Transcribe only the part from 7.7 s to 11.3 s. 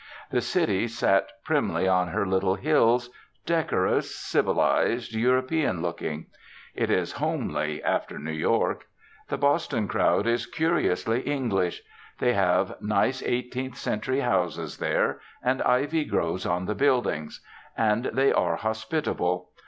after New York. The Boston crowd is curiously